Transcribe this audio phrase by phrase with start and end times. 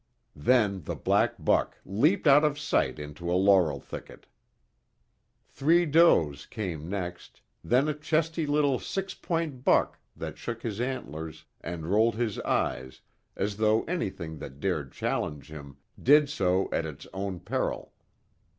[0.41, 4.25] Then the black buck leaped out of sight into a laurel thicket.
[5.47, 11.45] Three does came next, then a chesty little six point buck that shook his antlers
[11.63, 13.01] and rolled his eyes
[13.35, 17.93] as though anything that dared challenge him did so at its own peril.